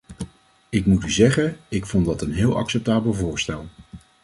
[0.69, 3.65] Ik moet u zeggen, ik vond dat een heel acceptabel voorstel.